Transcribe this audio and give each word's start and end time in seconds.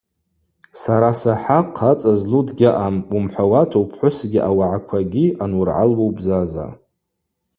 Сара 0.81 1.09
сахӏа 1.21 1.59
хъацӏара 1.75 2.13
злу 2.19 2.41
дгьаъам– 2.47 2.95
уымхӏвауата 3.13 3.77
упхӏвысгьи 3.83 4.39
ауагӏаквагьи 4.49 5.25
ануыргӏалуа 5.43 6.03
убзаза. 6.09 6.67